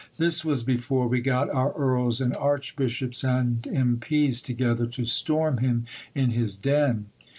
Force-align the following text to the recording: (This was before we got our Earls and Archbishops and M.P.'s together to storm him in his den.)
(This 0.17 0.43
was 0.43 0.63
before 0.63 1.07
we 1.07 1.21
got 1.21 1.51
our 1.51 1.73
Earls 1.73 2.21
and 2.21 2.35
Archbishops 2.35 3.23
and 3.23 3.67
M.P.'s 3.71 4.41
together 4.41 4.87
to 4.87 5.05
storm 5.05 5.59
him 5.59 5.85
in 6.15 6.31
his 6.31 6.55
den.) 6.55 7.05